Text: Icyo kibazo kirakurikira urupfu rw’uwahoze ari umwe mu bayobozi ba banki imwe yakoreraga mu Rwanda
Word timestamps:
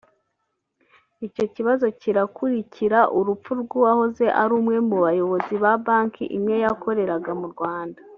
Icyo 1.27 1.45
kibazo 1.55 1.85
kirakurikira 2.01 2.99
urupfu 3.17 3.51
rw’uwahoze 3.61 4.25
ari 4.41 4.51
umwe 4.59 4.77
mu 4.87 4.97
bayobozi 5.05 5.53
ba 5.63 5.73
banki 5.85 6.23
imwe 6.37 6.55
yakoreraga 6.63 7.31
mu 7.41 7.47
Rwanda 7.53 7.99